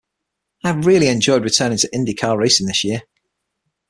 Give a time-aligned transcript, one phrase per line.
[0.63, 3.03] I have really enjoyed returning to IndyCar racing this year.